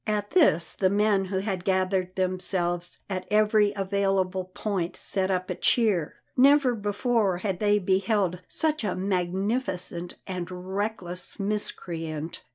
At 0.07 0.31
this 0.31 0.73
the 0.73 0.89
men 0.89 1.25
who 1.25 1.37
had 1.37 1.63
gathered 1.63 2.15
themselves 2.15 2.97
at 3.07 3.27
every 3.29 3.71
available 3.75 4.45
point 4.45 4.97
set 4.97 5.29
up 5.29 5.51
a 5.51 5.53
cheer. 5.53 6.15
Never 6.35 6.73
before 6.73 7.37
had 7.37 7.59
they 7.59 7.77
beheld 7.77 8.41
such 8.47 8.83
a 8.83 8.95
magnificent 8.95 10.15
and 10.25 10.49
reckless 10.49 11.39
miscreant. 11.39 12.41